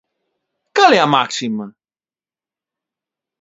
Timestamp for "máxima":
1.15-1.65